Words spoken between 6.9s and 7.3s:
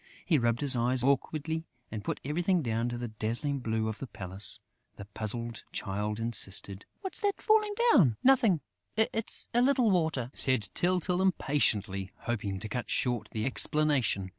"What's